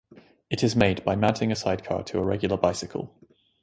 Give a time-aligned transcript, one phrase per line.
[0.49, 3.13] It is made by mounting a sidecar to a regular bicycle.